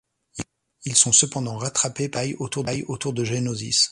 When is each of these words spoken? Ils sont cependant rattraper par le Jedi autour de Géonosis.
Ils 0.85 0.95
sont 0.95 1.11
cependant 1.11 1.57
rattraper 1.59 2.09
par 2.09 2.23
le 2.25 2.29
Jedi 2.29 2.75
autour 2.87 3.13
de 3.13 3.23
Géonosis. 3.23 3.89